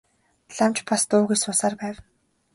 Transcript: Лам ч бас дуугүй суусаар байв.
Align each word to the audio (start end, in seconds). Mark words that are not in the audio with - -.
Лам 0.57 0.71
ч 0.75 0.77
бас 0.87 1.03
дуугүй 1.09 1.37
суусаар 1.39 1.73
байв. 1.81 1.97